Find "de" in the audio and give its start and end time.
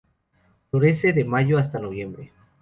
1.13-1.23